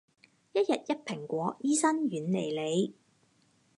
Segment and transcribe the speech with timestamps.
[0.53, 2.95] 一日一蘋果，醫生遠離你